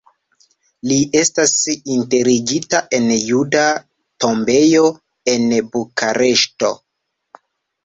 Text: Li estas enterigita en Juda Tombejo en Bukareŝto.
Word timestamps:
Li 0.91 0.95
estas 1.19 1.51
enterigita 1.97 2.79
en 2.99 3.05
Juda 3.27 3.67
Tombejo 4.27 4.83
en 5.37 5.47
Bukareŝto. 5.77 6.75